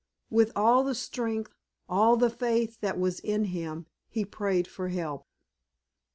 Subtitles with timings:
[0.31, 1.53] With all the strength,
[1.87, 5.27] all the faith that was in him he prayed for help.